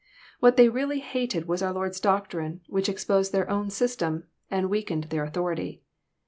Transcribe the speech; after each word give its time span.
What 0.39 0.57
they 0.57 0.67
really 0.67 0.99
hated 1.01 1.47
was 1.47 1.61
our 1.61 1.71
Lord's 1.71 1.99
doctrine, 1.99 2.61
which 2.65 2.89
exposed 2.89 3.33
their 3.33 3.47
own 3.51 3.67
sys 3.69 3.95
tem, 3.95 4.23
and 4.49 4.67
weakened 4.67 5.03
their 5.11 5.23
authority. 5.23 5.83